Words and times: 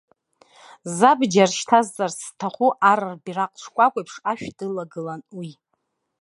Забџьар 0.97 1.49
шьҭазҵарц 1.57 2.17
зҭаху 2.27 2.71
ар 2.91 2.99
рбираҟ 3.11 3.53
шкәакәеиԥш, 3.61 4.13
ашә 4.31 4.47
дылагылан 4.57 5.21
уи. 5.37 5.51